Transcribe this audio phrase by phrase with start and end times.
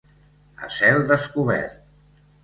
[0.67, 1.77] A cel descobert.